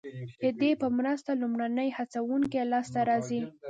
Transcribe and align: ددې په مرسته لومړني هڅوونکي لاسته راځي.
ددې 0.41 0.71
په 0.81 0.87
مرسته 0.97 1.31
لومړني 1.41 1.89
هڅوونکي 1.97 2.59
لاسته 2.71 2.99
راځي. 3.09 3.41